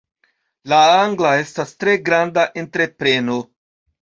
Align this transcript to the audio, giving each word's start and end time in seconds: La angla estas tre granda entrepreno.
La 0.73 0.79
angla 1.01 1.33
estas 1.41 1.75
tre 1.83 1.95
granda 2.09 2.47
entrepreno. 2.63 3.41